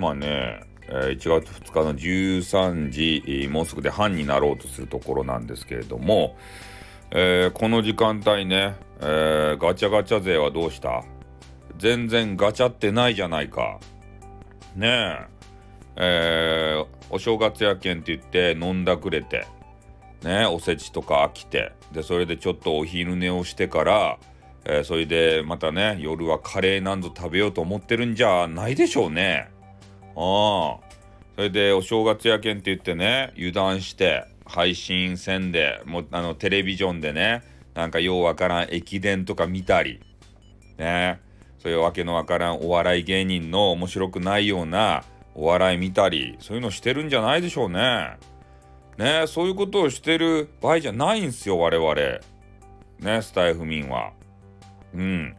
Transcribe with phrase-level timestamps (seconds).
[0.00, 6.38] 今ね、え1月2日の13時、もうすぐで半になろうとするところなんですけれども、
[7.10, 11.04] えー、この時間帯ね、えー、ガチャガチャ勢はどうした？
[11.76, 13.78] 全然ガチャってないじゃないか。
[14.74, 15.26] ねえ、
[15.96, 19.46] えー、お正月やけんって言って飲んだくれて、
[20.22, 24.18] ねおせちとか飽きて、で、それでちょっとお昼寝をしてから、
[24.64, 29.50] えー、それでまたね、夜はカレーなんぞ食べようと思ってるんじゃないでしょうね。
[30.16, 30.90] ああ。
[31.36, 37.42] それでお正月やけんって言ってね、油断して、配信戦で、もあのテレビジョンでね、
[37.74, 40.00] なんかようわからん駅伝とか見たり、
[40.76, 41.20] ね、
[41.58, 48.16] そういうわけのわからんお笑い芸人の面白くないようなお笑い見たり、そういうのしてるんじゃないでしょうね。
[48.98, 51.94] ね、そういうことをしてる場合じゃないんすよ、我々。
[52.98, 54.12] ね、スタイフ民は。
[54.94, 55.36] うん。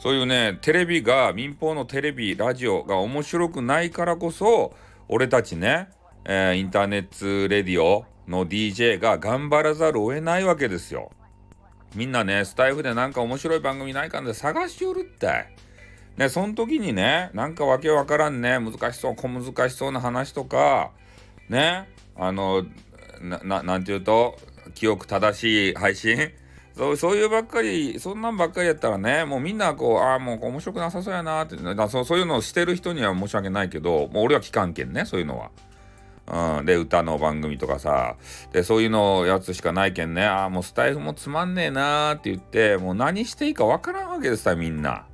[0.00, 4.74] そういうね、テレビが、民放のテレビ、ラジオが面白くないからこそ、
[5.08, 5.90] 俺たちね、
[6.24, 11.10] えー、インターネットレディオの DJ が頑張らざるを得ないわけですよ。
[11.94, 15.48] みんなね、スタイフでなんか面白い番組ないかんで探しよるって。
[16.16, 20.92] ね、その時にね、なんかわけわからんね、難しそう、小難しそうな話とか、
[21.50, 22.64] ね、あの、
[23.20, 24.38] な、なんて言うと、
[24.74, 26.32] 記憶正しい配信
[26.76, 35.50] そうそういうばっかり、そんなんばっかりやったらね、もうみんなこう、ああ、もう面白くなさそうやなって、だそうそういうのをしてる人には申し訳ないけど、もう俺は聞かんけんね、そういうのは。
[36.58, 38.16] うん、で、歌の番組とかさ、
[38.52, 45.06] で、そういうのやつしかないけんね、ああ、もうスタイフもつまんねえなーって言って、もう何していいかわからんわけですさ、みんな。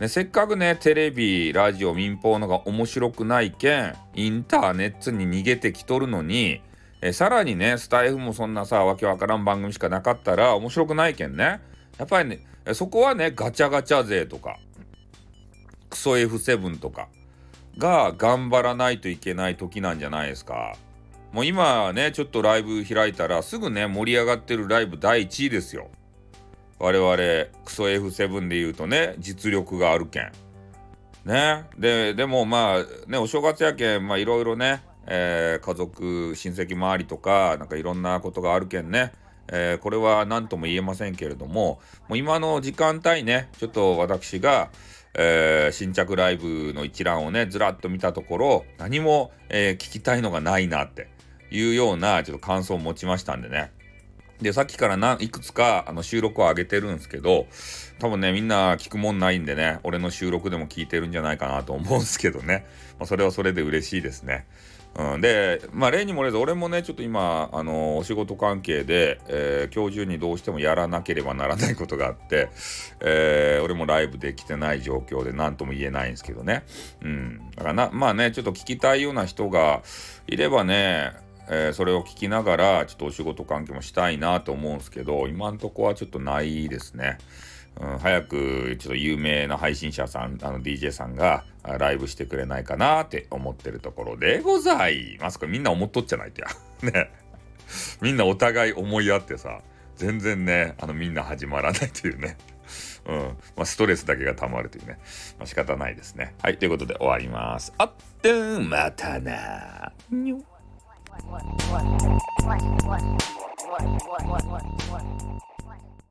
[0.00, 6.60] ね、せっかくね、テレビ、ラジオ、民放のが面白くないけん、インターネットに逃げてきとるのに、
[7.06, 11.60] えさらにね、スタイフもそんなさ、わけわからん番組しかなかったら面白くないけんね。
[11.98, 12.40] やっぱりね、
[12.72, 14.58] そこはね、ガチャガチャ勢とか、
[15.88, 17.08] クソ F7 とか、
[17.78, 20.76] が頑張らないといけない時なんじゃないですか。
[21.32, 25.88] もう今ね、ちょっとライブ開いたらすぐね、盛り上がってるライブ第1位ですよ。
[26.78, 27.16] 我々、
[27.64, 30.32] クソ F7 で言うとね、実力があるけん。
[31.24, 31.64] ね。
[31.78, 39.12] で、でもまあ、ね、お正月やけん、まあいろいろね、えー、家族、親戚周りとか、なんかいろんなことがあるけんね。
[39.48, 44.70] えー、これは何とも言えませんけれども、もう今の時間帯ね、ちょっと私が、
[45.14, 51.08] えー、新着ライブの一覧をね、ずらっと見たところ、何も、え、聞きたいのがないなって
[51.50, 53.72] いうような、ちょっと感想を持ちましたんでね。
[54.42, 57.46] で、さっきからないくつかあの収録を上げてるんですけど、
[57.98, 62.66] 多分ね、みんな聞くもんないんでね、俺の収録でも聞いてるんじゃないかなと思うんですけどね。
[62.98, 64.46] まあ、それはそれで嬉しいですね。
[64.98, 72.48] うん、で、まあ、例に漏れず、俺もね、ちょっと今、あのお仕事関係で、えー、今日中にどうしてもやらなければならないことがあって、
[73.00, 76.64] えー、俺もライブできてない状況で何とも言えないんですけどね。
[77.02, 77.50] うん。
[77.56, 79.82] だからな、まあね、ちょっと聞きたいような人が
[80.26, 81.12] いればね、
[81.48, 87.18] え、それを聞きながら、ちょっとお仕事関係もしたいなと思うんですけど、今んとこはちょっとないですね。
[87.80, 95.38] うん、早くちょっと有名な配信者さん、あの DJ さんがライブしてくれないかなって思ってるところでございます。
[95.38, 96.48] これみんな思っとっちゃないとや。
[96.90, 97.10] ね。
[98.00, 99.60] みんなお互い思い合ってさ、
[99.96, 102.36] 全然ね、あのみんな始まらないというね。
[103.06, 103.16] うん。
[103.56, 104.98] まあ、ストレスだけが溜まるというね。
[105.38, 106.34] まあ、仕方ないですね。
[106.42, 106.58] はい。
[106.58, 107.72] ということで終わります。
[107.78, 109.92] あってん、またな。
[110.10, 110.40] にょ。